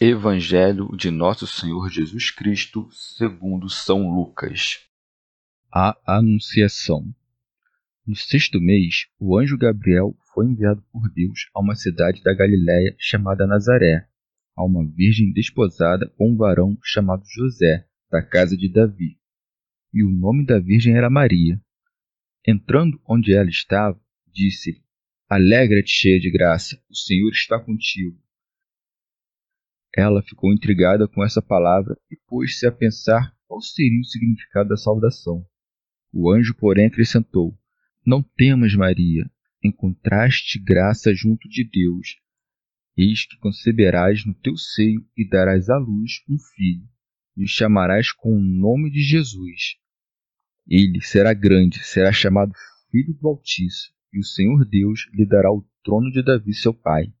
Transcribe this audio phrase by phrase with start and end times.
[0.00, 4.86] Evangelho de Nosso Senhor Jesus Cristo, segundo São Lucas.
[5.74, 7.12] A Anunciação.
[8.06, 12.94] No sexto mês, o anjo Gabriel foi enviado por Deus a uma cidade da Galiléia
[12.96, 14.06] chamada Nazaré,
[14.56, 19.18] a uma virgem desposada com um varão chamado José, da casa de Davi.
[19.92, 21.60] E o nome da virgem era Maria.
[22.46, 24.00] Entrando onde ela estava,
[24.32, 24.80] disse-lhe:
[25.28, 28.16] Alegra-te, cheia de graça, o Senhor está contigo.
[29.96, 34.76] Ela ficou intrigada com essa palavra e pôs-se a pensar qual seria o significado da
[34.76, 35.44] saudação.
[36.12, 37.58] O anjo, porém, acrescentou:
[38.04, 39.30] Não temas, Maria,
[39.62, 42.16] encontraste graça junto de Deus.
[42.96, 46.86] Eis que conceberás no teu seio e darás à luz um filho,
[47.36, 49.76] e o chamarás com o nome de Jesus.
[50.66, 52.52] Ele será grande, será chamado
[52.90, 57.12] Filho do Altíssimo, e o Senhor Deus lhe dará o trono de Davi, seu pai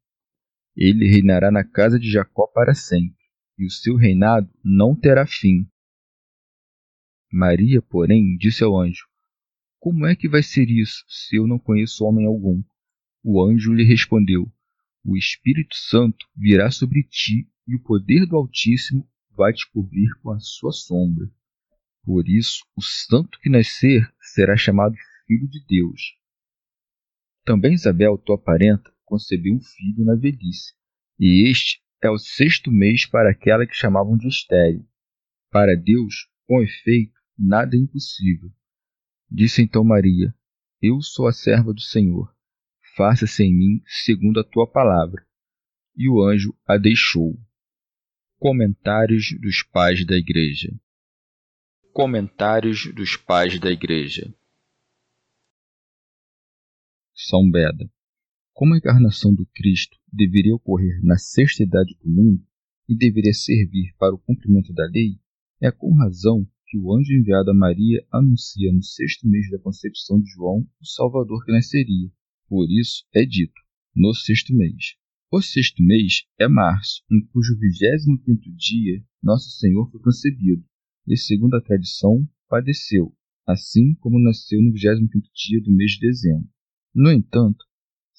[0.80, 3.18] ele reinará na casa de Jacó para sempre,
[3.58, 5.68] e o seu reinado não terá fim.
[7.32, 9.04] Maria, porém, disse ao anjo:
[9.80, 12.62] Como é que vai ser isso, se eu não conheço homem algum?
[13.24, 14.50] O anjo lhe respondeu:
[15.04, 19.06] O Espírito Santo virá sobre ti, e o poder do Altíssimo
[19.36, 21.28] vai te cobrir com a sua sombra.
[22.04, 24.94] Por isso, o santo que nascer será chamado
[25.26, 26.16] Filho de Deus.
[27.44, 30.74] Também Isabel, tua parenta, concebeu um filho na velhice,
[31.18, 34.86] e este é o sexto mês para aquela que chamavam de estéril.
[35.50, 38.52] Para Deus, com efeito, nada é impossível.
[39.30, 40.34] Disse então Maria:
[40.80, 42.32] Eu sou a serva do Senhor.
[42.94, 45.26] Faça-se em mim segundo a tua palavra.
[45.96, 47.38] E o anjo a deixou.
[48.38, 50.72] Comentários dos Pais da Igreja.
[51.92, 54.32] Comentários dos Pais da Igreja.
[57.14, 57.90] São Beda.
[58.58, 62.44] Como a encarnação do Cristo deveria ocorrer na sexta idade do mundo
[62.88, 65.20] e deveria servir para o cumprimento da lei,
[65.62, 70.20] é com razão que o anjo enviado a Maria anuncia no sexto mês da concepção
[70.20, 72.10] de João o Salvador que nasceria.
[72.48, 73.54] Por isso é dito,
[73.94, 74.96] no sexto mês.
[75.30, 80.64] O sexto mês é março, em cujo vigésimo quinto dia Nosso Senhor foi concebido,
[81.06, 83.14] e segundo a tradição, padeceu,
[83.46, 86.50] assim como nasceu no vigésimo quinto dia do mês de dezembro.
[86.92, 87.67] No entanto,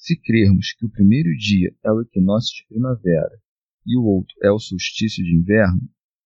[0.00, 3.38] se crermos que o primeiro dia é o equinócio de primavera
[3.86, 5.82] e o outro é o solstício de inverno,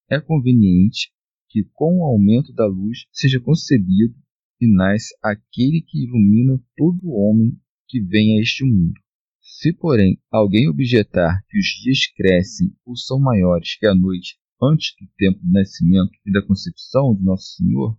[0.08, 1.10] é conveniente
[1.48, 4.14] que, com o aumento da luz, seja concebido
[4.60, 7.58] e nasce aquele que ilumina todo homem
[7.88, 8.94] que vem a este mundo.
[9.40, 14.94] Se, porém, alguém objetar que os dias crescem ou são maiores que a noite antes
[15.00, 17.98] do tempo do nascimento e da concepção de Nosso Senhor,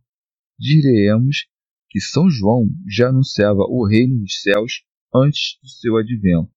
[0.57, 1.47] diremos
[1.89, 6.51] que São João já anunciava o reino dos céus antes do seu advento.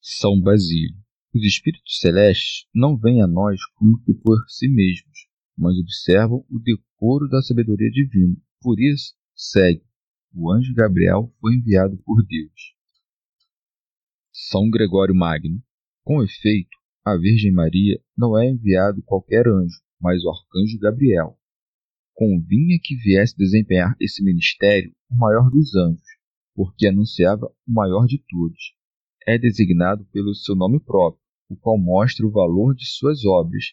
[0.00, 0.96] São Basílio.
[1.34, 5.26] Os espíritos celestes não vêm a nós como que por si mesmos,
[5.56, 8.36] mas observam o decoro da sabedoria divina.
[8.60, 9.84] Por isso, segue.
[10.32, 12.74] O anjo Gabriel foi enviado por Deus.
[14.32, 15.62] São Gregório Magno.
[16.02, 21.38] Com efeito, a Virgem Maria não é enviado qualquer anjo, mas o arcanjo Gabriel.
[22.14, 26.02] Convinha que viesse desempenhar esse ministério o maior dos anjos,
[26.54, 28.74] porque anunciava o maior de todos.
[29.26, 33.64] É designado pelo seu nome próprio, o qual mostra o valor de suas obras,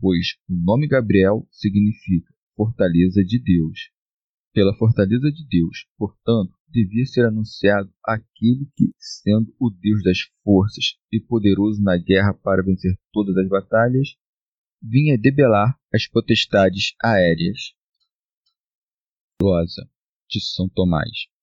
[0.00, 3.90] pois o nome Gabriel significa fortaleza de Deus.
[4.52, 10.96] Pela fortaleza de Deus, portanto, devia ser anunciado aquele que, sendo o Deus das forças
[11.10, 14.16] e poderoso na guerra para vencer todas as batalhas,
[14.80, 17.74] vinha debelar as potestades aéreas.
[19.38, 19.90] Prosa
[20.28, 21.33] de São Tomás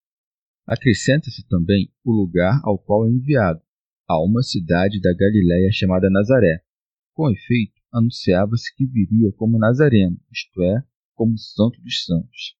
[0.71, 3.59] Acrescenta-se também o lugar ao qual é enviado,
[4.07, 6.63] a uma cidade da Galiléia chamada Nazaré,
[7.11, 10.81] Com efeito, anunciava-se que viria como Nazareno, isto é,
[11.13, 12.55] como Santo dos Santos.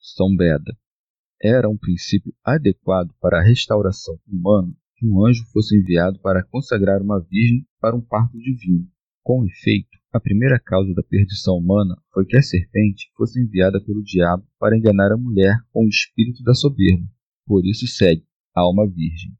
[0.00, 0.76] São Beda.
[1.40, 7.00] Era um princípio adequado para a restauração humana que um anjo fosse enviado para consagrar
[7.00, 8.90] uma virgem para um parto divino.
[9.22, 14.02] Com efeito, a primeira causa da perdição humana foi que a serpente fosse enviada pelo
[14.02, 17.08] diabo para enganar a mulher com o espírito da soberba.
[17.46, 19.36] Por isso segue a alma virgem.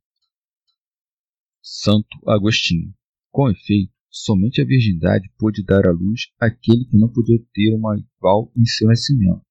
[1.61, 2.95] Santo Agostinho.
[3.33, 7.97] Com efeito, somente a virgindade pôde dar à luz aquele que não podia ter uma
[7.99, 9.43] igual em seu nascimento.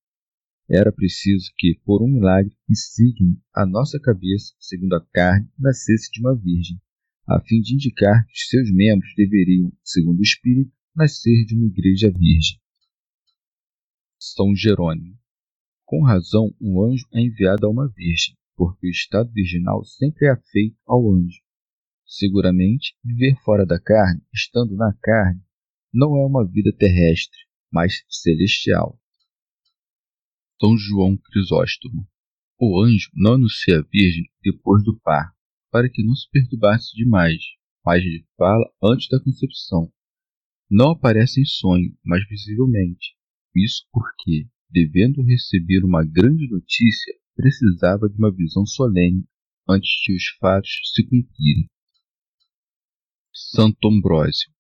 [0.69, 6.21] Era preciso que, por um milagre insigne, a nossa cabeça, segundo a carne, nascesse de
[6.21, 6.79] uma virgem,
[7.27, 12.11] a fim de indicar que seus membros deveriam, segundo o Espírito, nascer de uma igreja
[12.11, 12.59] virgem.
[14.19, 15.17] São Jerônimo.
[15.85, 20.31] Com razão, um anjo é enviado a uma virgem, porque o estado virginal sempre é
[20.31, 21.41] afeito ao anjo.
[22.05, 25.41] Seguramente, viver fora da carne, estando na carne,
[25.93, 27.39] não é uma vida terrestre,
[27.71, 28.99] mas celestial.
[30.59, 32.07] São João Crisóstomo.
[32.59, 35.33] O anjo não anuncia a Virgem depois do par,
[35.71, 37.41] para que não se perturbasse demais,
[37.85, 39.91] mas lhe fala antes da concepção.
[40.69, 43.15] Não aparece em sonho, mas visivelmente.
[43.55, 49.25] Isso porque, devendo receber uma grande notícia, precisava de uma visão solene
[49.67, 51.67] antes de os fatos se cumprirem.
[53.33, 54.51] Santo Ambrósio.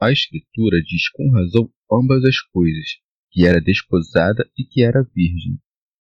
[0.00, 2.98] A Escritura diz com razão ambas as coisas,
[3.30, 5.58] que era desposada e que era virgem.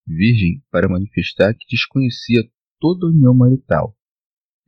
[0.07, 2.41] Virgem para manifestar que desconhecia
[2.79, 3.95] toda união marital.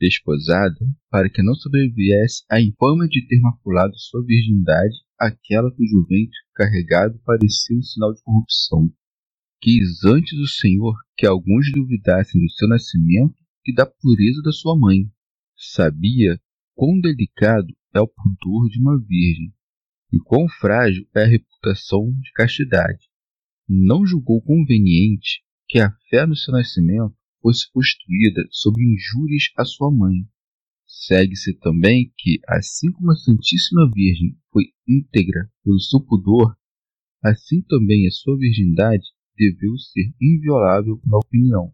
[0.06, 0.78] Desposada
[1.10, 7.20] para que não sobreviesse a infâmia de ter maculado sua virgindade aquela cujo ventre carregado
[7.26, 8.94] parecia um sinal de corrupção.
[9.60, 13.34] Quis antes o Senhor que alguns duvidassem do seu nascimento
[13.66, 15.10] e da pureza da sua mãe.
[15.58, 16.40] Sabia
[16.76, 19.52] quão delicado é o pudor de uma virgem
[20.14, 23.10] e quão frágil é a reputação de castidade.
[23.68, 29.92] Não julgou conveniente que a fé no seu nascimento fosse construída sobre injúrias à sua
[29.92, 30.28] mãe.
[30.88, 36.58] Segue-se também que, assim como a Santíssima Virgem foi íntegra pelo seu pudor,
[37.24, 39.06] assim também a sua virgindade
[39.38, 41.72] deveu ser inviolável na opinião.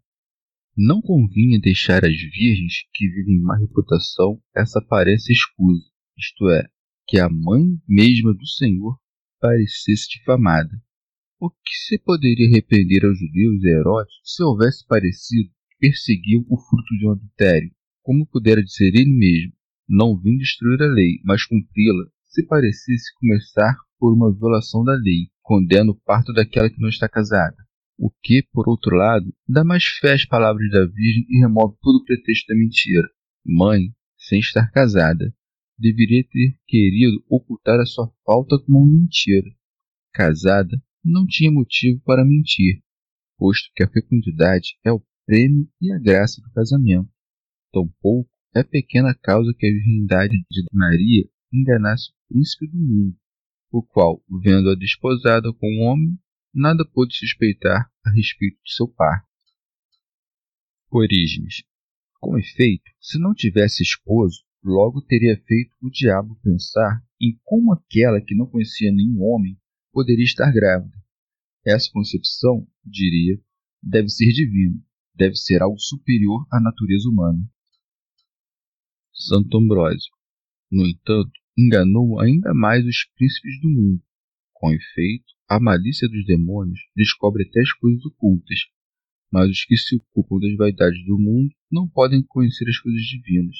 [0.75, 5.85] Não convinha deixar às virgens que vivem má reputação essa aparência escusa,
[6.18, 6.68] isto é,
[7.07, 9.00] que a mãe mesma do Senhor
[9.39, 10.81] parecesse difamada.
[11.39, 15.50] O que se poderia arrepender aos judeus e Herodes se houvesse parecido
[15.81, 17.72] perseguiam o fruto de um adultério?
[18.04, 19.51] Como pudera dizer ele mesmo,
[19.89, 25.30] não vim destruir a lei, mas cumpri-la, se parecesse começar por uma violação da lei,
[25.42, 27.57] condena o parto daquela que não está casada.
[27.98, 31.98] O que, por outro lado, dá mais fé às palavras da Virgem e remove todo
[31.98, 33.07] o pretexto da mentira.
[33.45, 35.33] Mãe, sem estar casada,
[35.78, 39.50] deveria ter querido ocultar a sua falta com uma mentira.
[40.13, 42.81] Casada, não tinha motivo para mentir,
[43.38, 47.10] posto que a fecundidade é o prêmio e a graça do casamento.
[47.72, 51.24] Tampouco é pequena causa que a virgindade de Maria
[51.54, 53.16] enganasse o príncipe do mundo,
[53.72, 56.19] o qual, vendo-a desposada com um homem,
[56.54, 59.26] nada pôde suspeitar a respeito de seu par.
[60.90, 61.64] Orígenes.
[62.19, 68.21] Com efeito, se não tivesse esposo, Logo teria feito o diabo pensar em como aquela
[68.21, 69.57] que não conhecia nenhum homem
[69.92, 70.95] poderia estar grávida.
[71.66, 73.42] Essa concepção, diria,
[73.81, 74.80] deve ser divina,
[75.15, 77.44] deve ser algo superior à natureza humana.
[79.13, 80.11] Santo Ambrósio,
[80.71, 84.01] no entanto, enganou ainda mais os príncipes do mundo.
[84.53, 88.59] Com efeito, a malícia dos demônios descobre até as coisas ocultas,
[89.31, 93.56] mas os que se ocupam das vaidades do mundo não podem conhecer as coisas divinas.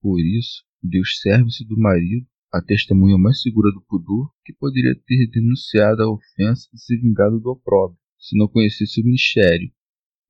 [0.00, 5.28] Por isso, Deus serve-se do marido, a testemunha mais segura do pudor, que poderia ter
[5.30, 9.70] denunciado a ofensa e se vingado do opróbrio, se não conhecesse o ministério.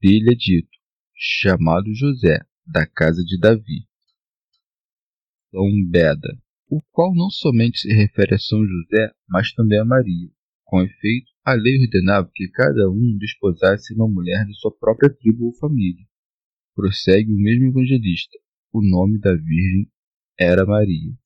[0.06, 0.70] Dele é dito,
[1.16, 3.88] chamado José, da casa de Davi.
[5.50, 10.30] São Beda, o qual não somente se refere a São José, mas também a Maria.
[10.62, 15.46] Com efeito, a lei ordenava que cada um desposasse uma mulher de sua própria tribo
[15.46, 16.06] ou família.
[16.76, 18.38] Prossegue o mesmo evangelista
[18.72, 19.90] o nome da Virgem
[20.38, 21.18] era Maria.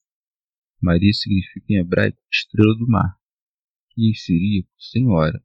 [0.81, 3.15] Maria significa em hebraico estrela do mar,
[3.91, 5.39] que seria Senhora,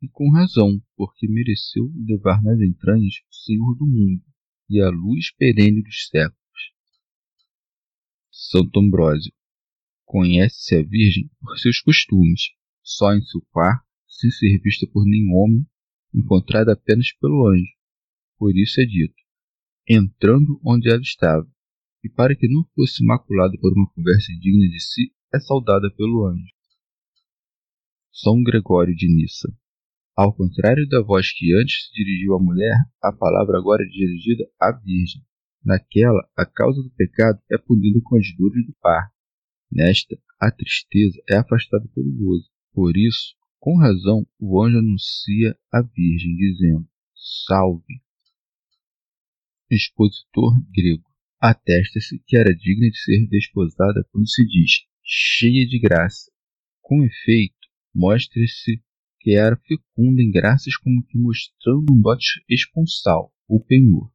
[0.00, 4.22] e com razão, porque mereceu levar nas entranhas o Senhor do mundo
[4.68, 6.74] e a luz perene dos séculos.
[8.30, 9.32] Santo Ambrósio
[10.04, 12.50] conhece-se a Virgem por seus costumes,
[12.82, 15.66] só em seu quarto, sem ser vista por nenhum homem,
[16.14, 17.72] encontrada apenas pelo anjo.
[18.36, 19.16] Por isso é dito:
[19.88, 21.50] entrando onde ela estava,
[22.04, 26.26] e para que não fosse maculada por uma conversa indigna de si, é saudada pelo
[26.26, 26.52] anjo.
[28.12, 29.48] São Gregório de Nissa.
[30.20, 34.44] Ao contrário da voz que antes se dirigiu à mulher, a palavra agora é dirigida
[34.60, 35.22] à Virgem.
[35.64, 39.14] Naquela, a causa do pecado é punida com as dores do parto.
[39.72, 42.50] Nesta, a tristeza é afastada pelo gozo.
[42.74, 46.86] Por isso, com razão, o anjo anuncia à Virgem, dizendo:
[47.46, 48.02] Salve!
[49.70, 51.08] Expositor grego.
[51.40, 56.30] Atesta-se que era digna de ser desposada quando se diz cheia de graça.
[56.82, 57.56] Com efeito,
[57.94, 58.82] mostra-se
[59.20, 64.10] que era fecunda em graças como que mostrando um dote esponsal, ou penhor.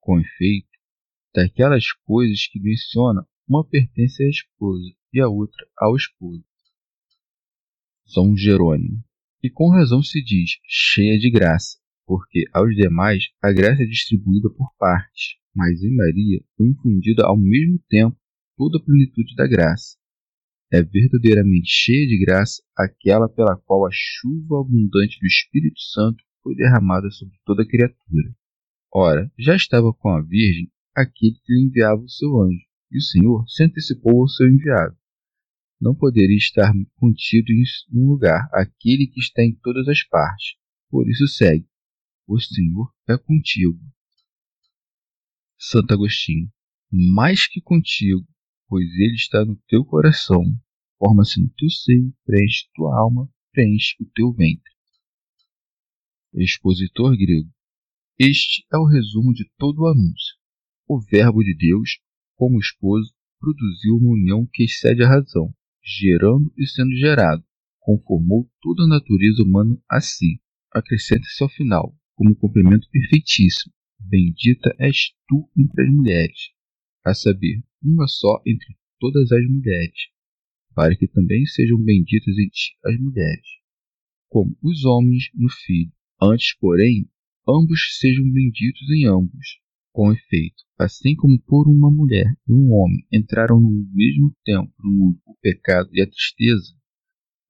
[0.00, 0.68] Com efeito,
[1.34, 6.44] daquelas coisas que menciona, uma pertence à esposa e a outra ao esposo.
[8.06, 9.04] São Jerônimo.
[9.42, 14.50] E com razão se diz cheia de graça, porque aos demais a graça é distribuída
[14.50, 18.16] por partes, mas em Maria foi infundida ao mesmo tempo
[18.56, 19.96] toda a plenitude da graça.
[20.70, 26.54] É verdadeiramente cheia de graça aquela pela qual a chuva abundante do Espírito Santo foi
[26.54, 28.34] derramada sobre toda a criatura.
[28.92, 33.02] Ora, já estava com a Virgem aquele que lhe enviava o seu anjo, e o
[33.02, 34.96] Senhor se antecipou ao seu enviado.
[35.80, 40.56] Não poderia estar contido em um lugar aquele que está em todas as partes.
[40.90, 41.66] Por isso segue:
[42.26, 43.78] O Senhor é contigo.
[45.56, 46.50] Santo Agostinho,
[46.90, 48.26] mais que contigo,
[48.68, 50.44] pois ele está no teu coração,
[50.98, 54.72] forma-se no teu seio, preenche tua alma, preenche o teu ventre.
[56.34, 57.50] Expositor grego.
[58.18, 60.36] Este é o resumo de todo o anúncio.
[60.86, 61.98] O Verbo de Deus,
[62.34, 67.44] como esposo, produziu uma união que excede a razão, gerando e sendo gerado,
[67.78, 70.40] conformou toda a natureza humana a si.
[70.72, 76.50] Acrescenta-se ao final, como complemento perfeitíssimo: Bendita és tu entre as mulheres,
[77.04, 80.08] a saber, uma só entre todas as mulheres,
[80.74, 83.46] para que também sejam benditas em ti as mulheres,
[84.28, 85.92] como os homens no Filho.
[86.20, 87.08] Antes, porém,
[87.48, 89.60] ambos sejam benditos em ambos,
[89.92, 94.90] com efeito, assim como por uma mulher e um homem entraram no mesmo tempo no
[94.90, 96.74] mundo o pecado e a tristeza,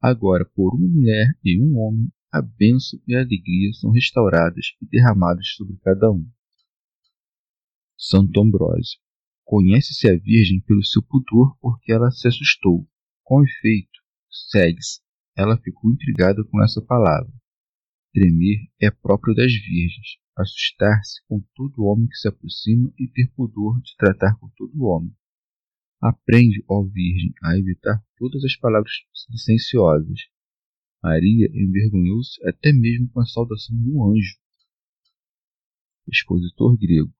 [0.00, 4.86] agora por uma mulher e um homem a bênção e a alegria são restauradas e
[4.86, 6.28] derramadas sobre cada um.
[7.96, 9.00] Santo Ambrósio.
[9.48, 12.86] Conhece-se a Virgem pelo seu pudor porque ela se assustou.
[13.24, 13.98] Com efeito,
[14.50, 15.00] segue-se.
[15.34, 17.32] Ela ficou intrigada com essa palavra.
[18.12, 23.80] Tremer é próprio das virgens, assustar-se com todo homem que se aproxima e ter pudor
[23.80, 25.16] de tratar com todo homem.
[25.98, 28.92] Aprende, ó Virgem, a evitar todas as palavras
[29.30, 30.26] licenciosas.
[31.02, 34.36] Maria envergonhou-se até mesmo com a saudação de um anjo.
[36.06, 37.17] Expositor grego.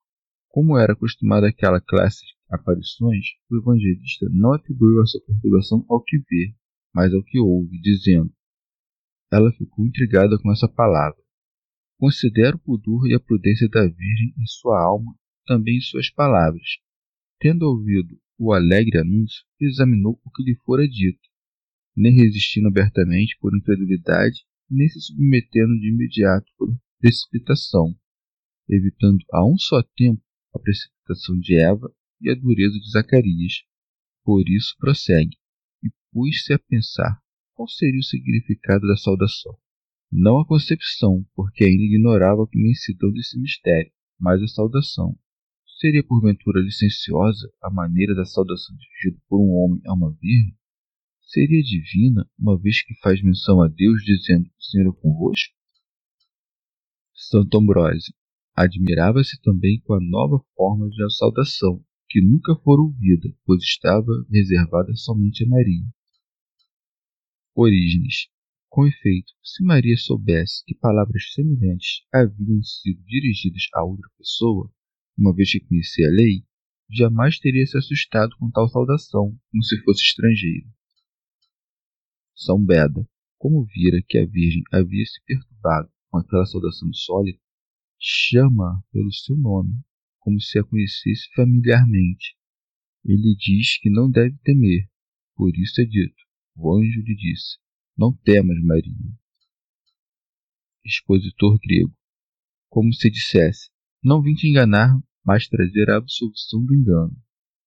[0.59, 6.19] Como era acostumado àquela classe de aparições, o evangelista não atribuiu essa perturbação ao que
[6.19, 6.53] vê,
[6.93, 8.35] mas ao que ouve, dizendo:
[9.31, 11.23] ela ficou intrigada com essa palavra.
[11.97, 15.15] Considera o pudor e a prudência da Virgem em sua alma,
[15.47, 16.79] também em suas palavras.
[17.39, 21.23] Tendo ouvido o alegre anúncio, examinou o que lhe fora dito,
[21.97, 27.97] nem resistindo abertamente por incredulidade, nem se submetendo de imediato por precipitação,
[28.69, 30.21] evitando a um só tempo
[30.55, 33.63] a precipitação de Eva e a dureza de Zacarias.
[34.25, 35.37] Por isso prossegue,
[35.83, 37.21] e pus-se a pensar
[37.55, 39.57] qual seria o significado da saudação.
[40.11, 45.19] Não a concepção, porque ainda ignorava a imensidão desse mistério, mas a saudação.
[45.79, 50.57] Seria porventura licenciosa a maneira da saudação dirigida por um homem a uma virgem?
[51.21, 55.55] Seria divina, uma vez que faz menção a Deus dizendo Senhor é convosco?
[57.15, 58.15] Santo Ambrósio
[58.65, 64.95] admirava-se também com a nova forma de saudação, que nunca fora ouvida, pois estava reservada
[64.97, 65.85] somente a Maria.
[67.55, 68.29] Orígenes.
[68.69, 74.71] Com efeito, se Maria soubesse que palavras semelhantes haviam sido dirigidas a outra pessoa,
[75.17, 76.45] uma vez que conhecia a lei,
[76.91, 80.69] jamais teria se assustado com tal saudação, como se fosse estrangeiro.
[82.35, 87.39] São Beda, como vira que a Virgem havia se perturbado com aquela saudação sólida,
[87.99, 89.75] chama pelo seu nome,
[90.19, 92.37] como se a conhecesse familiarmente.
[93.05, 94.89] Ele diz que não deve temer,
[95.35, 96.23] por isso é dito:
[96.57, 97.59] o anjo lhe disse:
[97.97, 98.93] Não temas, Maria.
[100.85, 101.95] Expositor grego.
[102.69, 103.71] Como se dissesse:
[104.03, 107.17] Não vim te enganar, mas trazer a absolução do engano.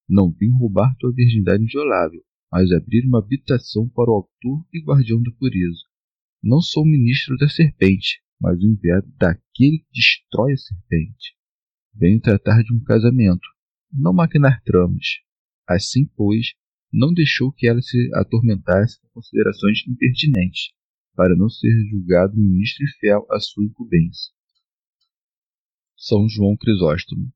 [0.09, 2.21] Não vim roubar tua virgindade inviolável,
[2.51, 5.81] mas abrir uma habitação para o autor e guardião da pureza.
[6.43, 11.37] Não sou ministro da serpente, mas o enviado daquele que destrói a serpente.
[11.93, 13.47] Venho tratar de um casamento,
[13.93, 15.19] não maquinar tramas.
[15.69, 16.53] Assim, pois,
[16.91, 20.71] não deixou que ela se atormentasse com considerações impertinentes,
[21.15, 24.33] para não ser julgado ministro e fiel à sua incumbência.
[25.95, 27.31] São João Crisóstomo.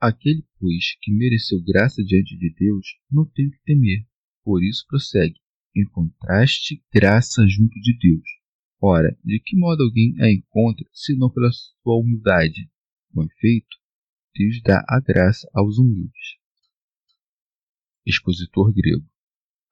[0.00, 4.06] Aquele, pois, que mereceu graça diante de Deus, não tem que temer.
[4.42, 5.38] Por isso prossegue:
[5.74, 8.37] encontraste graça junto de Deus.
[8.80, 12.70] Ora, de que modo alguém a encontra, senão pela sua humildade?
[13.12, 13.76] Com efeito,
[14.36, 16.38] Deus dá a graça aos humildes.
[18.06, 19.04] Expositor grego.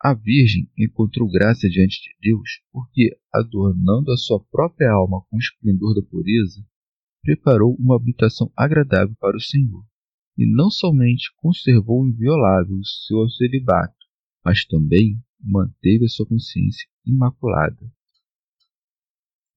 [0.03, 5.41] A Virgem encontrou graça diante de Deus porque, adornando a sua própria alma com o
[5.41, 6.67] esplendor da pureza,
[7.23, 9.85] preparou uma habitação agradável para o Senhor,
[10.37, 13.97] e não somente conservou inviolável o seu celibato,
[14.45, 17.91] mas também manteve a sua consciência imaculada.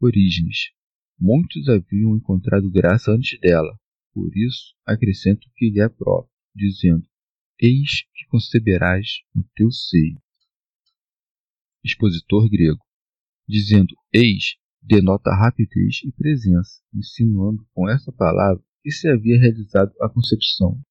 [0.01, 0.72] Orígenes.
[1.20, 3.77] Muitos haviam encontrado graça antes dela,
[4.13, 7.06] por isso acrescento que lhe é próprio, dizendo:
[7.60, 10.18] Eis que conceberás no teu seio.
[11.84, 12.79] Expositor grego.
[13.46, 20.08] Dizendo eis denota rapidez e presença, insinuando com essa palavra que se havia realizado a
[20.08, 20.82] concepção.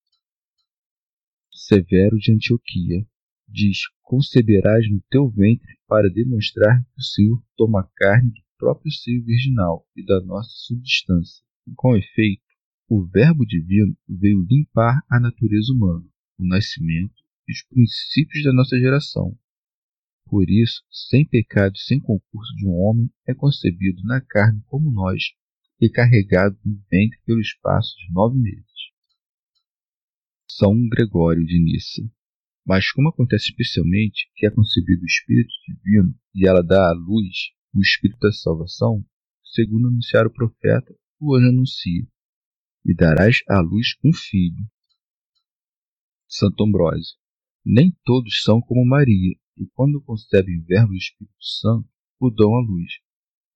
[1.50, 3.06] Severo de Antioquia
[3.48, 9.24] diz: Conceberás no teu ventre para demonstrar que o Senhor toma carne do próprio seio
[9.24, 11.44] virginal e da nossa substância.
[11.76, 12.42] Com efeito,
[12.88, 16.06] o Verbo divino veio limpar a natureza humana,
[16.38, 17.14] o nascimento
[17.48, 19.38] e os princípios da nossa geração,
[20.28, 24.90] por isso, sem pecado e sem concurso de um homem, é concebido na carne como
[24.90, 25.22] nós
[25.80, 28.66] e carregado no ventre pelo espaço de nove meses.
[30.50, 32.02] São Gregório de Nissa.
[32.66, 37.54] Mas como acontece especialmente que é concebido o Espírito Divino e ela dá à luz
[37.78, 39.04] o Espírito da salvação,
[39.44, 42.06] segundo anunciar o profeta, o anjo anuncia,
[42.84, 44.66] e darás à luz um filho.
[46.28, 47.16] Santo Ambrósio.
[47.64, 51.88] Nem todos são como Maria, e quando concebem o Verbo do Espírito Santo,
[52.20, 52.92] o dão à luz.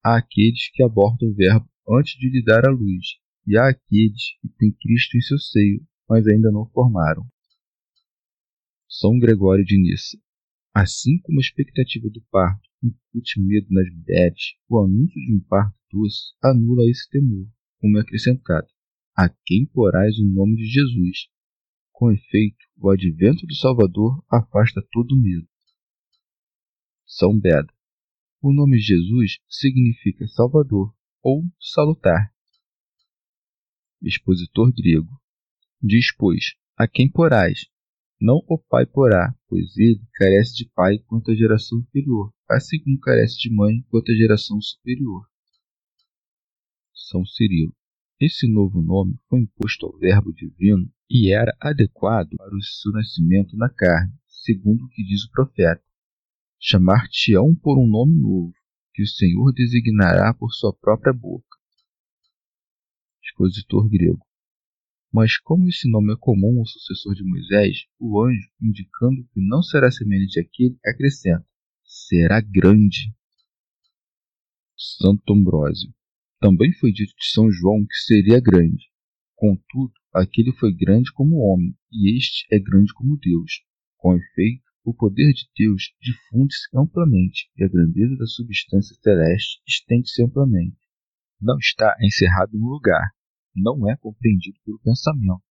[0.03, 4.37] Há aqueles que abortam o Verbo antes de lhe dar a luz, e há aqueles
[4.41, 7.25] que têm Cristo em seu seio, mas ainda não formaram.
[8.87, 10.17] São Gregório de Nissa.
[10.73, 15.77] Assim como a expectativa do parto incute medo nas mulheres, o anúncio de um parto
[15.91, 17.47] doce anula esse temor,
[17.79, 18.67] como é acrescentado:
[19.15, 21.27] A quem porás o nome de Jesus?
[21.91, 25.47] Com efeito, o advento do Salvador afasta todo medo.
[27.05, 27.71] São Beda.
[28.41, 32.33] O nome Jesus significa Salvador ou salutar.
[34.01, 35.21] Expositor grego.
[35.81, 37.72] Diz, pois, a quem porás?
[38.23, 42.97] Não o pai porá, pois ele carece de pai quanto à geração inferior, assim como
[42.97, 45.27] carece de mãe quanto à geração superior.
[46.93, 47.75] São Cirilo.
[48.17, 53.57] Esse novo nome foi imposto ao Verbo divino e era adequado para o seu nascimento
[53.57, 55.83] na carne, segundo o que diz o profeta
[56.65, 58.53] chamar-te-ão por um nome novo,
[58.93, 61.57] que o Senhor designará por sua própria boca.
[63.21, 64.25] Expositor grego.
[65.13, 69.61] Mas como esse nome é comum ao sucessor de Moisés, o anjo, indicando que não
[69.61, 71.45] será semelhante àquele, acrescenta:
[71.85, 73.13] será grande.
[74.75, 75.93] Santo Ambrósio.
[76.39, 78.89] Também foi dito de São João que seria grande.
[79.35, 83.61] Contudo, aquele foi grande como homem, e este é grande como Deus.
[83.97, 90.23] Com efeito, o poder de Deus difunde-se amplamente e a grandeza da substância celeste estende-se
[90.23, 90.77] amplamente.
[91.39, 93.13] Não está encerrado em um lugar,
[93.55, 95.43] não é compreendido pelo pensamento,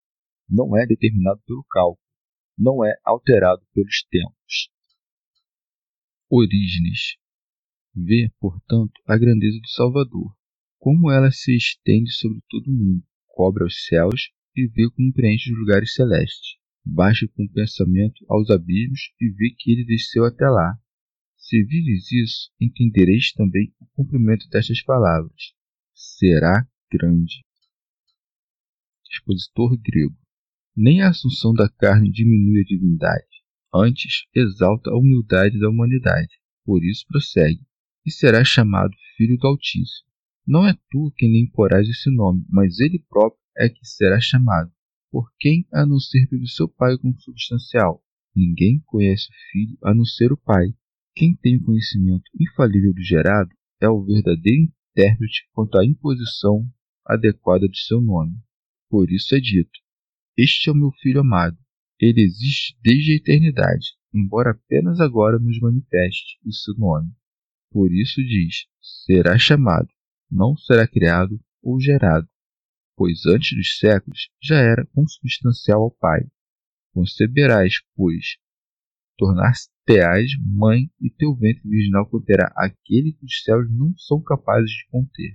[0.48, 2.02] não é determinado pelo cálculo,
[2.58, 4.70] não é alterado pelos tempos.
[6.28, 7.16] Orígenes.
[7.94, 10.34] Vê, portanto, a grandeza do Salvador,
[10.78, 15.52] como ela se estende sobre todo o mundo, cobre os céus e vê como preenche
[15.52, 16.56] os lugares celestes.
[16.84, 20.76] Baixe com o pensamento aos abismos e vê que ele desceu até lá.
[21.36, 25.52] Se vires isso, entendereis também o cumprimento destas palavras.
[25.94, 27.44] Será grande.
[29.12, 30.16] Expositor grego.
[30.74, 33.42] Nem a assunção da carne diminui a divindade,
[33.74, 36.40] antes exalta a humildade da humanidade.
[36.64, 37.60] Por isso prossegue,
[38.06, 40.08] e será chamado Filho do Altíssimo.
[40.46, 44.72] Não é tu quem lhe imporás esse nome, mas ele próprio é que será chamado
[45.12, 48.02] por quem a não ser pelo seu Pai consubstancial?
[48.34, 50.74] Ninguém conhece o Filho a não ser o Pai.
[51.14, 56.66] Quem tem o conhecimento infalível do gerado é o verdadeiro intérprete quanto à imposição
[57.04, 58.34] adequada de seu nome.
[58.92, 59.80] Por isso é dito:
[60.36, 61.56] Este é o meu Filho amado.
[61.98, 67.10] Ele existe desde a eternidade, embora apenas agora nos manifeste o seu nome.
[67.70, 68.66] Por isso diz:
[69.06, 69.88] será chamado,
[70.30, 72.28] não será criado ou gerado,
[72.94, 76.30] pois antes dos séculos já era consubstancial ao Pai.
[76.92, 78.36] Conceberás, pois,
[79.16, 84.86] tornar-te-ás mãe, e teu ventre virginal conterá aquele que os céus não são capazes de
[84.90, 85.32] conter.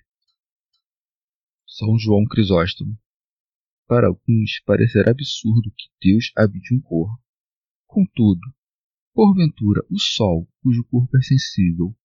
[1.66, 2.96] São João Crisóstomo.
[3.88, 7.24] Para alguns parecerá absurdo que Deus habite um corpo.
[7.86, 8.42] Contudo,
[9.14, 11.96] porventura o Sol, cujo corpo é sensível,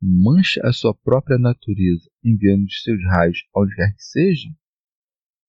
[0.00, 4.48] mancha a sua própria natureza, enviando seus raios onde quer que seja?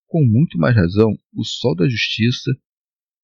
[0.06, 2.50] Com muito mais razão, o Sol da Justiça,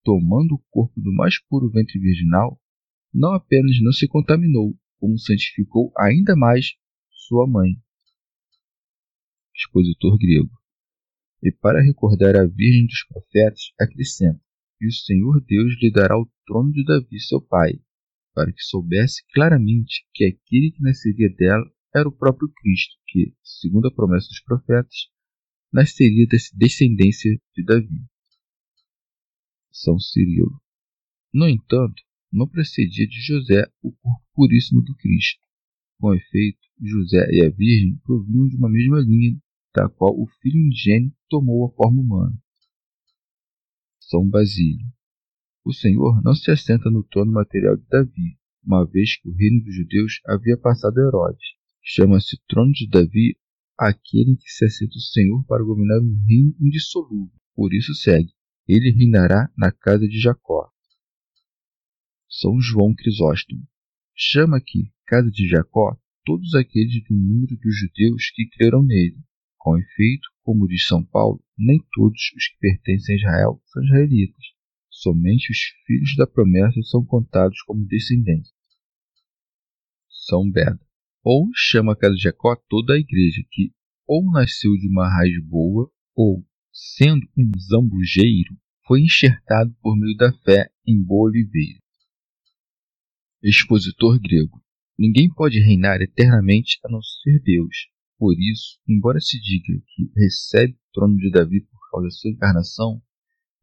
[0.02, 2.58] tomando o corpo do mais puro ventre virginal,
[3.12, 6.74] não apenas não se contaminou, como santificou ainda mais
[7.10, 7.76] sua mãe.
[9.54, 10.63] Expositor grego.
[11.44, 14.40] E para recordar a Virgem dos Profetas, acrescenta:
[14.80, 17.78] E o Senhor Deus lhe dará o trono de Davi, seu pai,
[18.34, 23.88] para que soubesse claramente que aquele que nasceria dela era o próprio Cristo, que, segundo
[23.88, 25.10] a promessa dos profetas,
[25.70, 28.06] nasceria da descendência de Davi.
[29.70, 30.58] São Cirilo.
[31.30, 32.02] No entanto,
[32.32, 35.42] não procedia de José o corpo puríssimo do Cristo.
[36.00, 39.38] Com efeito, José e a Virgem provinham de uma mesma linha,
[39.74, 42.38] da qual o Filho unigênito tomou a forma humana.
[43.98, 44.86] São Basílio.
[45.64, 49.64] O Senhor não se assenta no trono material de Davi, uma vez que o reino
[49.64, 51.44] dos judeus havia passado a Herodes.
[51.82, 53.36] Chama-se trono de Davi
[53.76, 57.34] aquele em que se assenta o Senhor para governar um reino indissolúvel.
[57.52, 58.32] Por isso segue:
[58.68, 60.70] ele reinará na casa de Jacó.
[62.28, 63.66] São João Crisóstomo.
[64.14, 69.18] Chama aqui casa de Jacó todos aqueles do número dos judeus que creram nele.
[69.58, 74.44] Com efeito, como diz São Paulo, nem todos os que pertencem a Israel são israelitas.
[74.90, 78.52] Somente os filhos da promessa são contados como descendentes.
[80.08, 80.80] São Beda.
[81.22, 83.72] Ou chama a casa de Jacó toda a igreja, que
[84.06, 88.54] ou nasceu de uma raiz boa, ou, sendo um zambujeiro,
[88.86, 91.80] foi enxertado por meio da fé em boa oliveira.
[93.42, 94.62] Expositor grego.
[94.98, 97.88] Ninguém pode reinar eternamente a não ser Deus.
[98.24, 102.30] Por isso, embora se diga que recebe o trono de Davi por causa da sua
[102.30, 103.02] encarnação,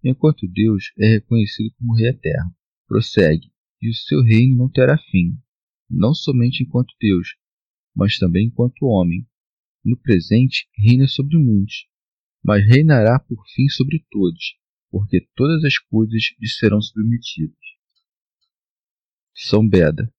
[0.03, 2.55] enquanto Deus é reconhecido como Rei eterno.
[2.87, 5.35] Prossegue, e o seu reino não terá fim,
[5.89, 7.29] não somente enquanto Deus,
[7.95, 9.27] mas também enquanto homem.
[9.83, 11.87] No presente, reina sobre muitos,
[12.43, 14.59] mas reinará por fim sobre todos,
[14.91, 17.57] porque todas as coisas lhe serão submetidas.
[19.33, 20.13] São Beda.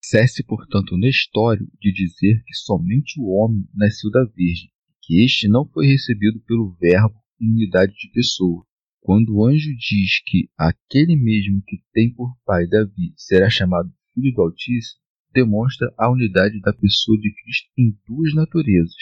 [0.00, 4.70] Cesse, portanto, o Nestório de dizer que somente o homem nasceu da Virgem,
[5.02, 8.64] que este não foi recebido pelo Verbo em unidade de pessoa,
[9.00, 14.32] quando o anjo diz que aquele mesmo que tem por pai Davi será chamado Filho
[14.34, 15.00] do Altíssimo,
[15.32, 18.94] demonstra a unidade da pessoa de Cristo em duas naturezas.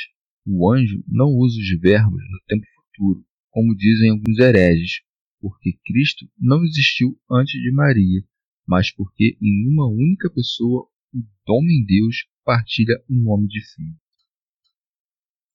[0.47, 5.01] O anjo não usa os verbos no tempo futuro, como dizem alguns hereges,
[5.41, 8.23] porque Cristo não existiu antes de Maria,
[8.67, 13.97] mas porque em uma única pessoa o homem Deus partilha o nome de filho.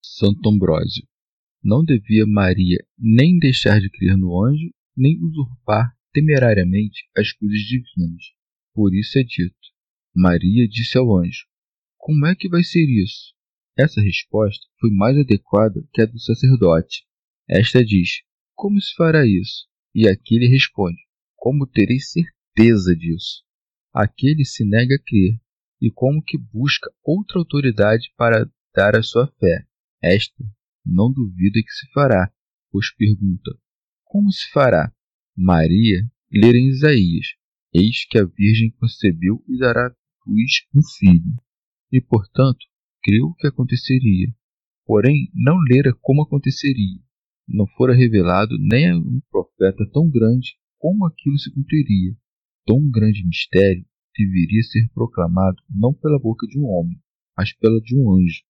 [0.01, 1.07] Santo Ambrósio
[1.63, 8.23] não devia Maria nem deixar de crer no anjo, nem usurpar temerariamente as coisas divinas.
[8.73, 9.55] Por isso é dito:
[10.15, 11.45] Maria disse ao anjo:
[11.97, 13.33] Como é que vai ser isso?
[13.77, 17.05] Essa resposta foi mais adequada que a do sacerdote.
[17.47, 18.21] Esta diz:
[18.55, 19.67] Como se fará isso?
[19.93, 21.01] E aquele responde:
[21.35, 22.40] Como terei certeza
[22.97, 23.43] disso?
[23.93, 25.39] Aquele se nega a crer,
[25.81, 29.65] e como que busca outra autoridade para dar a sua fé.
[30.01, 30.43] Esta
[30.85, 32.31] não duvida que se fará,
[32.71, 33.51] pois pergunta:
[34.03, 34.93] Como se fará?
[35.35, 37.27] Maria ler em Isaías:
[37.73, 39.93] Eis que a Virgem concebeu e dará
[40.27, 41.35] luz um filho.
[41.91, 42.65] E, portanto,
[43.03, 44.33] creu que aconteceria.
[44.85, 47.01] Porém, não lera como aconteceria.
[47.47, 52.15] Não fora revelado nem a um profeta tão grande como aquilo se cumpriria.
[52.65, 57.01] Tão grande mistério deveria ser proclamado não pela boca de um homem,
[57.35, 58.43] mas pela de um anjo.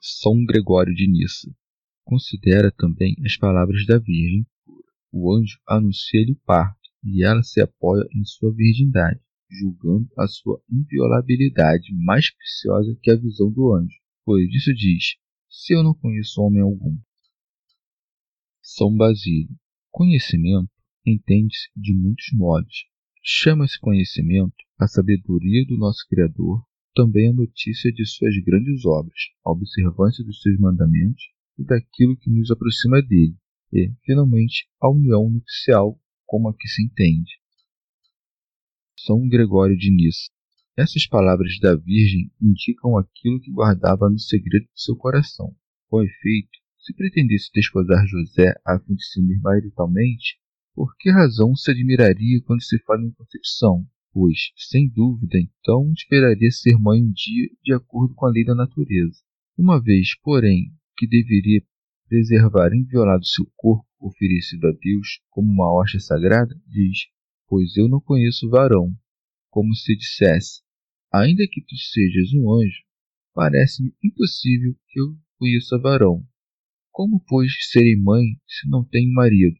[0.00, 1.54] São Gregório de Nissa.
[2.04, 4.46] Considera também as palavras da Virgem.
[5.12, 10.62] O anjo anuncia-lhe o parto, e ela se apoia em sua virgindade, julgando a sua
[10.70, 13.98] inviolabilidade mais preciosa que a visão do anjo.
[14.24, 15.16] Por isso diz:
[15.48, 16.96] Se eu não conheço homem algum.
[18.62, 19.54] São Basílio.
[19.90, 20.70] Conhecimento
[21.06, 22.86] entende-se de muitos modos.
[23.22, 26.62] Chama-se conhecimento a sabedoria do nosso Criador
[26.96, 31.22] também a notícia de suas grandes obras, a observância dos seus mandamentos
[31.58, 33.36] e daquilo que nos aproxima dele,
[33.70, 37.32] e, finalmente, a união nupcial, como aqui se entende.
[38.98, 40.30] São Gregório de Nissa.
[40.74, 45.54] Essas palavras da Virgem indicam aquilo que guardava no segredo de seu coração.
[45.88, 50.38] Com efeito, se pretendesse desposar José a fim de se unir maritalmente,
[50.76, 53.88] Por que razão se admiraria quando se fala em concepção?
[54.12, 58.54] Pois, sem dúvida, então esperaria ser mãe um dia de acordo com a lei da
[58.54, 59.22] natureza.
[59.56, 61.62] Uma vez, porém, que deveria
[62.06, 67.06] preservar inviolado seu corpo oferecido a Deus como uma hóstia sagrada, diz:
[67.48, 68.94] Pois eu não conheço varão,
[69.48, 70.60] como se dissesse:
[71.10, 72.82] Ainda que tu sejas um anjo,
[73.32, 76.22] parece-me impossível que eu conheça varão.
[76.92, 79.56] Como, pois, serei mãe se não tenho marido?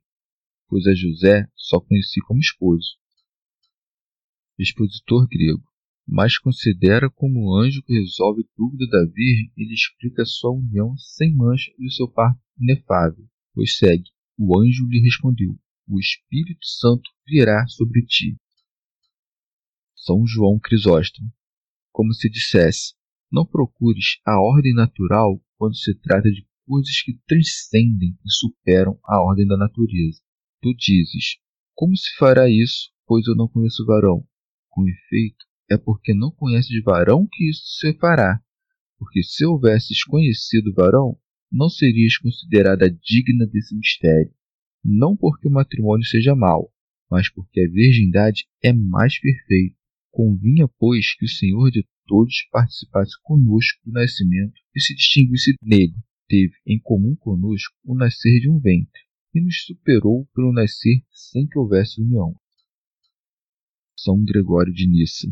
[0.68, 2.96] Pois a José só conheci como esposo.
[4.58, 5.64] Expositor grego.
[6.08, 10.96] Mas considera como o anjo que resolve dúvida da Virgem e lhe explica sua união
[10.96, 13.28] sem mancha e o seu parto inefável.
[13.52, 14.10] Pois segue.
[14.38, 18.36] O anjo lhe respondeu: O Espírito Santo virá sobre ti.
[19.94, 21.32] São João Crisóstomo.
[21.90, 22.94] Como se dissesse:
[23.30, 29.20] Não procures a ordem natural quando se trata de coisas que transcendem e superam a
[29.20, 30.20] ordem da natureza.
[30.66, 31.36] Tu dizes:
[31.76, 34.26] Como se fará isso, pois eu não conheço varão?
[34.68, 38.42] Com efeito, é porque não conheces varão que isso se fará.
[38.98, 41.16] Porque se houvesses conhecido varão,
[41.52, 44.34] não serias considerada digna desse mistério.
[44.84, 46.72] Não porque o matrimônio seja mau,
[47.08, 49.76] mas porque a virgindade é mais perfeita.
[50.10, 55.94] Convinha, pois, que o Senhor de todos participasse conosco do nascimento e se distinguisse nele.
[56.28, 59.05] Teve em comum conosco o nascer de um ventre,
[59.36, 62.34] e nos superou pelo nascer sem que houvesse união.
[63.98, 65.28] São Gregório de Nissa.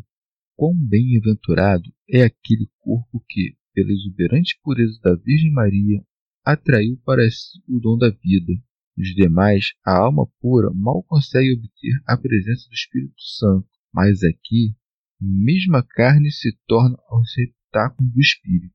[0.57, 6.05] Quão bem-aventurado é aquele corpo que, pela exuberante pureza da Virgem Maria,
[6.45, 8.53] atraiu para si o dom da vida.
[8.97, 14.77] Nos demais, a alma pura mal consegue obter a presença do Espírito Santo, mas aqui,
[15.21, 18.75] mesmo a carne se torna o receptáculo do Espírito.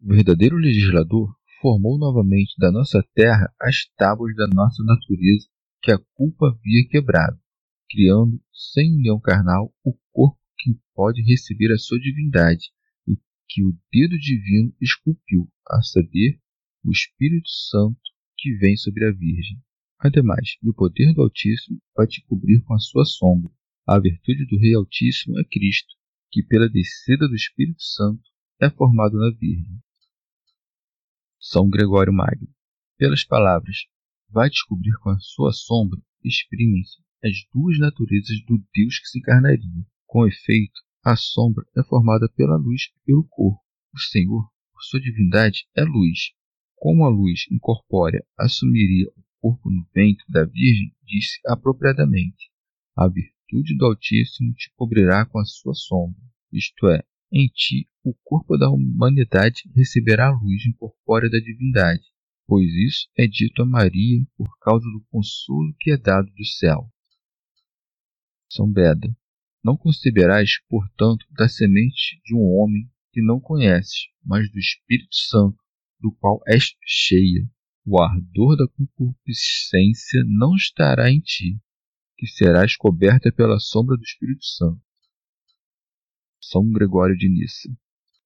[0.00, 5.46] O verdadeiro legislador formou novamente da nossa terra as tábuas da nossa natureza
[5.82, 7.38] que a culpa havia quebrado
[7.88, 12.70] criando, sem união carnal, o corpo que pode receber a sua divindade
[13.06, 13.16] e
[13.48, 16.40] que o dedo divino esculpiu, a saber,
[16.84, 18.00] o Espírito Santo
[18.36, 19.58] que vem sobre a Virgem.
[19.98, 23.50] Ademais, o poder do Altíssimo vai te cobrir com a sua sombra.
[23.88, 25.94] A virtude do Rei Altíssimo é Cristo,
[26.30, 28.22] que pela descida do Espírito Santo
[28.60, 29.80] é formado na Virgem.
[31.48, 32.48] São Gregório Magno.
[32.98, 33.86] Pelas palavras,
[34.28, 39.86] vai descobrir com a sua sombra, exprimem-se as duas naturezas do Deus que se encarnaria.
[40.06, 43.62] Com efeito, a sombra é formada pela luz e pelo corpo.
[43.94, 46.32] O Senhor, por sua divindade, é luz.
[46.74, 52.50] Como a luz incorpórea assumiria o corpo no ventre da Virgem, disse apropriadamente:
[52.96, 56.20] A virtude do Altíssimo te cobrirá com a sua sombra.
[56.52, 62.04] Isto é, em ti o corpo da humanidade receberá a luz incorpórea da divindade,
[62.46, 66.88] pois isso é dito a Maria por causa do consolo que é dado do céu.
[68.48, 69.14] São Beda.
[69.64, 75.58] Não conceberás, portanto, da semente de um homem que não conheces, mas do Espírito Santo,
[75.98, 77.48] do qual és cheia.
[77.84, 81.58] O ardor da concupiscência não estará em ti,
[82.16, 84.85] que serás coberta pela sombra do Espírito Santo.
[86.50, 87.68] São Gregório de Nissa.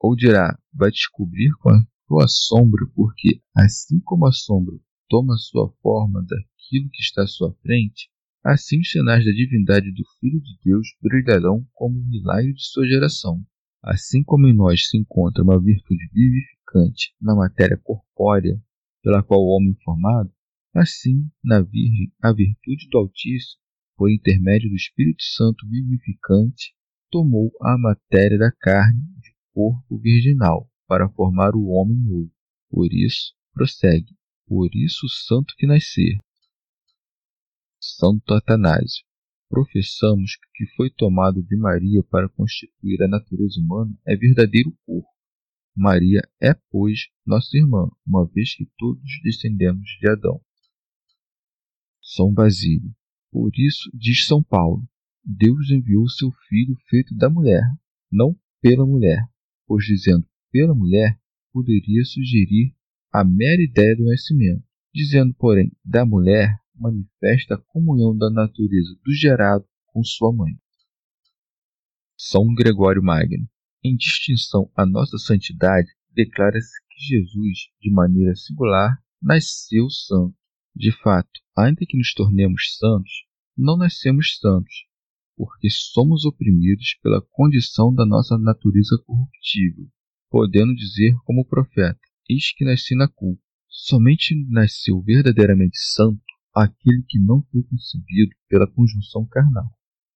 [0.01, 4.77] Ou dirá, vai descobrir com a tua sombra, porque assim como a sombra
[5.09, 8.11] toma sua forma daquilo que está à sua frente,
[8.43, 12.87] Assim os sinais da divindade do Filho de Deus brilharão como um milagre de sua
[12.87, 13.45] geração.
[13.83, 18.59] Assim como em nós se encontra uma virtude vivificante na matéria corpórea
[19.03, 20.33] pela qual o homem é formado,
[20.75, 23.61] assim na Virgem a virtude do Altíssimo,
[23.95, 26.75] por intermédio do Espírito Santo vivificante,
[27.11, 32.33] tomou a matéria da carne de corpo virginal para formar o homem novo.
[32.69, 36.19] Por isso, prossegue, por isso o santo que nascer,
[37.81, 39.05] Santo Atanásio.
[39.49, 44.77] Professamos que o que foi tomado de Maria para constituir a natureza humana é verdadeiro
[44.85, 45.09] corpo.
[45.75, 50.41] Maria é, pois, nossa irmã, uma vez que todos descendemos de Adão.
[52.03, 52.95] São Basílio.
[53.33, 54.87] Por isso, diz São Paulo,
[55.25, 57.63] Deus enviou seu Filho feito da mulher,
[58.11, 59.25] não pela mulher,
[59.67, 61.19] pois dizendo pela mulher,
[61.53, 62.75] poderia sugerir
[63.13, 64.63] a mera ideia do nascimento.
[64.93, 70.53] Dizendo, porém, da mulher, manifesta a comunhão da natureza do gerado com sua mãe.
[72.17, 73.49] São Gregório Magno.
[73.83, 80.37] Em distinção à nossa santidade, declara-se que Jesus, de maneira singular, nasceu santo.
[80.75, 83.25] De fato, ainda que nos tornemos santos,
[83.57, 84.87] não nascemos santos,
[85.41, 89.89] porque somos oprimidos pela condição da nossa natureza corruptível,
[90.29, 91.99] podendo dizer como profeta:
[92.29, 93.41] Eis que nasci na culpa.
[93.67, 96.21] Somente nasceu verdadeiramente santo
[96.55, 99.65] aquele que não foi concebido pela conjunção carnal,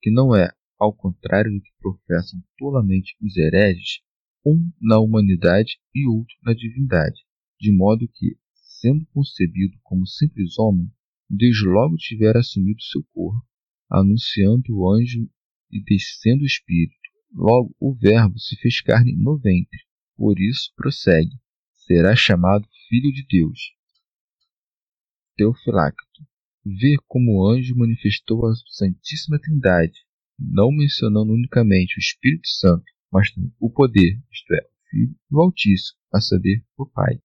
[0.03, 4.03] que não é, ao contrário do que professam tolamente os hereges,
[4.45, 7.23] um na humanidade e outro na divindade,
[7.59, 10.93] de modo que, sendo concebido como simples homem,
[11.31, 13.43] Deus logo tivera assumido seu corpo,
[13.99, 15.29] anunciando o anjo
[15.71, 16.95] e descendo o espírito.
[17.33, 19.81] Logo o Verbo se fez carne no ventre.
[20.17, 21.37] Por isso prossegue:
[21.73, 23.73] será chamado Filho de Deus.
[25.37, 26.23] Teofilacto.
[26.65, 29.99] Vê como o anjo manifestou a Santíssima Trindade,
[30.39, 35.35] não mencionando unicamente o Espírito Santo, mas também o poder, isto é, o Filho e
[35.35, 37.21] o Altíssimo, a saber, o Pai.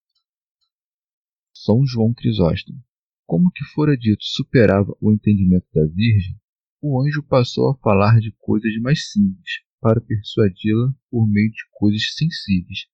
[1.53, 2.83] São João Crisóstomo.
[3.25, 6.35] Como que fora dito superava o entendimento da Virgem,
[6.81, 12.13] o anjo passou a falar de coisas mais simples, para persuadi-la por meio de coisas
[12.15, 12.85] sensíveis.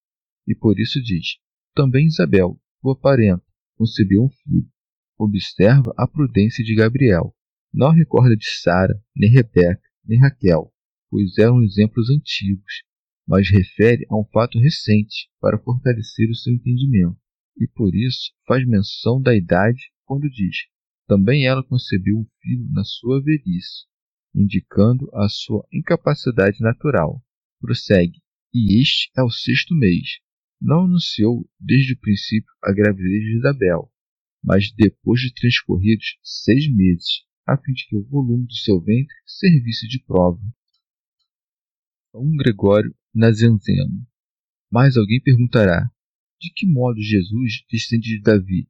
[0.47, 1.37] E por isso diz:
[1.73, 3.45] Também Isabel, tua parenta,
[3.75, 4.69] concebeu um filho.
[5.17, 7.35] Observa a prudência de Gabriel.
[7.73, 10.71] Não recorda de Sara, nem Rebeca, nem Raquel,
[11.09, 12.83] pois eram exemplos antigos,
[13.27, 17.17] mas refere a um fato recente para fortalecer o seu entendimento.
[17.57, 20.57] E por isso faz menção da idade quando diz:
[21.07, 23.85] Também ela concebeu um filho na sua velhice,
[24.33, 27.23] indicando a sua incapacidade natural.
[27.59, 28.21] Prossegue:
[28.53, 30.19] E este é o sexto mês.
[30.59, 33.91] Não anunciou desde o princípio a gravidez de Isabel,
[34.43, 39.15] mas depois de transcorridos seis meses, a fim de que o volume do seu ventre
[39.25, 40.41] servisse de prova.
[42.15, 44.07] Um Gregório Nazianzeno.
[44.71, 45.91] Mas alguém perguntará:
[46.39, 48.67] de que modo Jesus descende de Davi?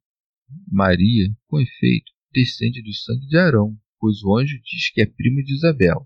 [0.67, 5.41] Maria, com efeito, descende do sangue de Arão, pois o anjo diz que é prima
[5.41, 6.05] de Isabel.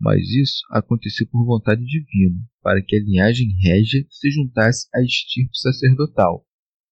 [0.00, 5.58] Mas isso aconteceu por vontade divina, para que a linhagem régia se juntasse à estirpe
[5.58, 6.46] sacerdotal,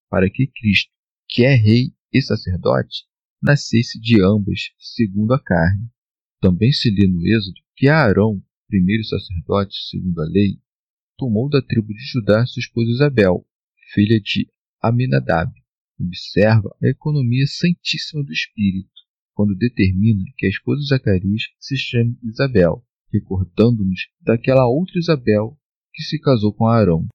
[0.09, 0.91] para que Cristo,
[1.29, 3.05] que é rei e sacerdote,
[3.41, 5.89] nascesse de ambas, segundo a carne.
[6.41, 10.59] Também se lê no Êxodo que Arão, primeiro sacerdote segundo a lei,
[11.17, 13.47] tomou da tribo de Judá sua esposa Isabel,
[13.93, 14.51] filha de
[14.81, 15.51] Aminadab.
[15.99, 18.89] Observa a economia santíssima do Espírito,
[19.33, 25.57] quando determina que a esposa de Zacarias se chame Isabel, recordando-nos daquela outra Isabel
[25.93, 27.07] que se casou com Arão.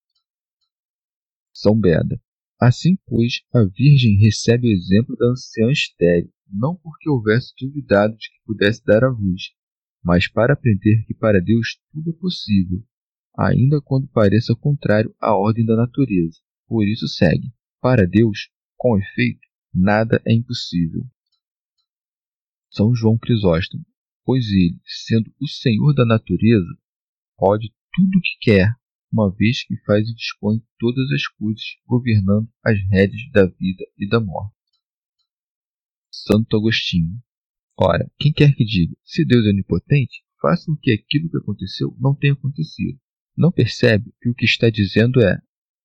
[1.53, 2.21] São Beda.
[2.61, 8.29] Assim, pois, a Virgem recebe o exemplo da anciã estéril, não porque houvesse duvidado de
[8.29, 9.51] que pudesse dar à luz,
[10.03, 12.83] mas para aprender que para Deus tudo é possível,
[13.39, 16.39] ainda quando pareça contrário à ordem da natureza.
[16.67, 18.49] Por isso segue: para Deus,
[18.83, 21.05] com efeito, nada é impossível.
[22.69, 23.87] São João Crisóstomo,
[24.25, 26.77] pois ele, sendo o Senhor da natureza,
[27.37, 28.75] pode tudo o que quer,
[29.13, 34.09] uma vez que faz e dispõe todas as coisas, governando as rédeas da vida e
[34.09, 34.57] da morte.
[36.11, 37.23] Santo Agostinho.
[37.79, 41.97] Ora, quem quer que diga, se Deus é onipotente, faça com que aquilo que aconteceu
[42.01, 42.99] não tenha acontecido.
[43.37, 45.41] Não percebe que o que está dizendo é: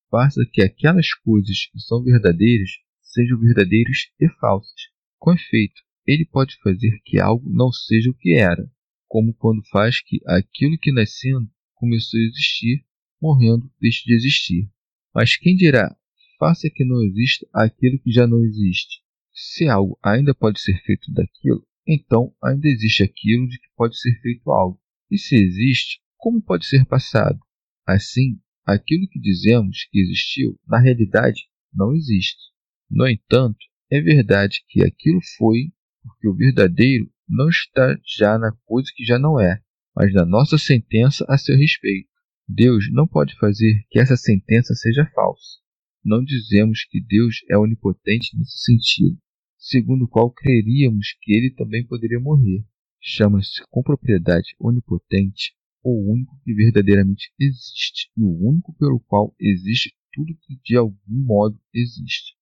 [0.10, 2.87] faça que aquelas coisas que são verdadeiras
[3.18, 4.80] sejam verdadeiras e falsas.
[5.18, 8.72] Com efeito, ele pode fazer que algo não seja o que era,
[9.08, 12.86] como quando faz que aquilo que nascendo começou a existir,
[13.20, 14.70] morrendo deixe de existir.
[15.16, 15.96] Mas quem dirá,
[16.38, 19.02] faça que não exista aquilo que já não existe?
[19.34, 24.14] Se algo ainda pode ser feito daquilo, então ainda existe aquilo de que pode ser
[24.22, 24.80] feito algo.
[25.10, 27.40] E se existe, como pode ser passado?
[27.88, 32.56] Assim, aquilo que dizemos que existiu, na realidade, não existe.
[32.90, 33.58] No entanto,
[33.92, 35.74] é verdade que aquilo foi
[36.04, 39.62] porque o verdadeiro não está já na coisa que já não é,
[39.96, 42.10] mas na nossa sentença a seu respeito.
[42.48, 45.60] Deus não pode fazer que essa sentença seja falsa.
[46.04, 49.18] Não dizemos que Deus é onipotente nesse sentido,
[49.58, 52.64] segundo o qual creríamos que ele também poderia morrer.
[53.02, 55.54] Chama-se com propriedade onipotente
[55.84, 60.98] o único que verdadeiramente existe e o único pelo qual existe tudo que de algum
[61.08, 62.37] modo existe.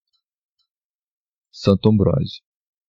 [1.58, 2.42] Santo Ambrósio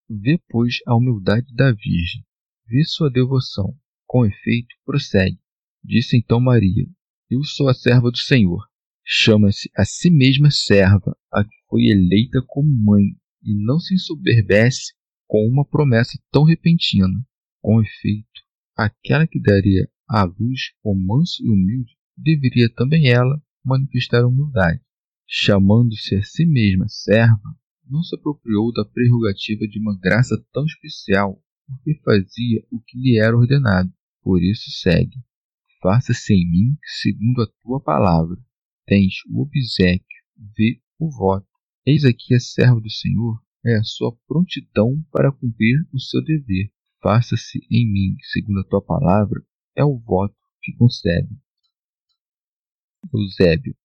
[0.09, 2.25] Vê, pois, a humildade da Virgem,
[2.67, 3.73] vê sua devoção.
[4.05, 5.39] Com efeito, prossegue.
[5.81, 6.85] Disse então Maria:
[7.29, 8.67] Eu sou a serva do Senhor.
[9.05, 13.05] Chama-se a si mesma serva, a que foi eleita como mãe,
[13.41, 14.93] e não se ensoberbece
[15.25, 17.25] com uma promessa tão repentina.
[17.61, 18.41] Com efeito,
[18.75, 24.81] aquela que daria à luz o manso e humilde, deveria também ela manifestar humildade.
[25.25, 27.57] Chamando-se a si mesma serva,
[27.89, 33.17] não se apropriou da prerrogativa de uma graça tão especial, porque fazia o que lhe
[33.17, 33.91] era ordenado.
[34.21, 35.17] Por isso segue:
[35.81, 38.37] Faça-se em mim segundo a tua palavra.
[38.85, 40.05] Tens o obsequio,
[40.57, 41.47] vê o voto.
[41.85, 46.71] Eis aqui a serva do Senhor, é a sua prontidão para cumprir o seu dever.
[47.01, 49.41] Faça-se em mim, segundo a tua palavra,
[49.75, 51.37] é o voto que concebe.
[53.13, 53.75] Eusébio.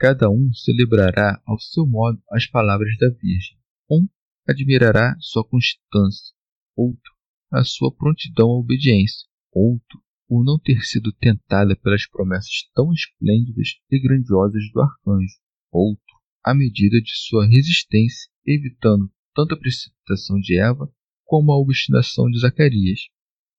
[0.00, 3.58] Cada um celebrará ao seu modo as palavras da Virgem.
[3.90, 4.08] Um
[4.48, 6.34] admirará sua constância,
[6.74, 7.12] outro
[7.52, 13.74] a sua prontidão à obediência, outro por não ter sido tentada pelas promessas tão esplêndidas
[13.90, 15.36] e grandiosas do arcanjo,
[15.70, 20.90] outro à medida de sua resistência, evitando tanto a precipitação de Eva
[21.26, 23.00] como a obstinação de Zacarias.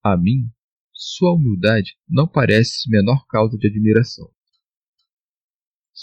[0.02, 0.50] A mim,
[0.92, 4.28] sua humildade não parece menor causa de admiração.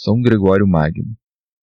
[0.02, 1.14] São Gregório Magno,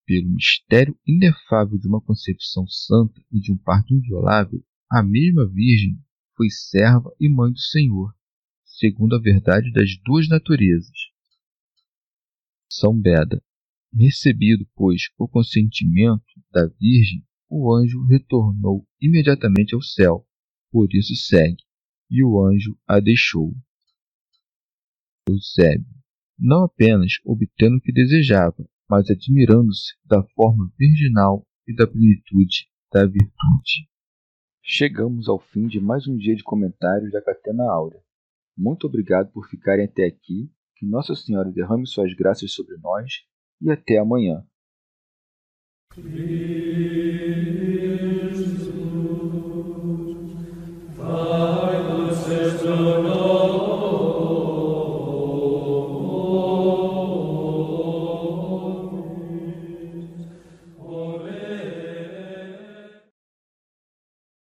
[0.05, 5.99] pelo mistério inefável de uma concepção santa e de um parto inviolável, a mesma Virgem
[6.37, 8.15] foi serva e mãe do Senhor,
[8.63, 10.99] segundo a verdade das duas naturezas.
[12.71, 13.43] São Beda.
[13.91, 16.23] Recebido, pois, o consentimento
[16.53, 20.29] da Virgem, o anjo retornou imediatamente ao céu,
[20.71, 21.65] por isso segue,
[22.11, 23.57] e o anjo a deixou.
[25.27, 25.96] Eusébio,
[26.39, 33.05] não apenas obtendo o que desejava, mas admirando-se da forma virginal e da plenitude da
[33.05, 33.89] virtude.
[34.63, 38.01] Chegamos ao fim de mais um dia de comentários da Catena Áurea.
[38.57, 40.51] Muito obrigado por ficarem até aqui.
[40.77, 43.13] Que Nossa Senhora derrame suas graças sobre nós
[43.61, 44.45] e até amanhã.